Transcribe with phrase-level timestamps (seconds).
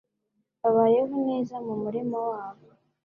[0.61, 2.67] Babayeho neza mu murima wabo.